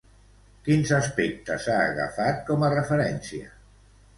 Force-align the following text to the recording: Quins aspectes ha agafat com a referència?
Quins 0.67 0.93
aspectes 0.99 1.67
ha 1.73 1.77
agafat 1.91 2.41
com 2.51 2.67
a 2.67 2.73
referència? 2.77 3.55